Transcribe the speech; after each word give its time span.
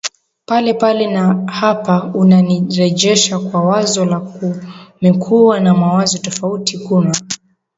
pale 0.45 0.73
pale 0.73 1.07
Na 1.07 1.43
hapa 1.47 2.11
unanirejesha 2.13 3.39
kwa 3.39 3.61
wazo 3.63 4.05
la 4.05 4.19
kumekuwa 4.19 5.59
na 5.59 5.73
mawazo 5.73 6.17
tofauti 6.17 6.77
kuna 6.79 7.15